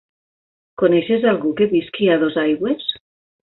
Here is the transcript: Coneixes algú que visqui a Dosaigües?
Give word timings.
Coneixes 0.83 1.29
algú 1.33 1.53
que 1.61 1.69
visqui 1.77 2.11
a 2.15 2.19
Dosaigües? 2.27 2.93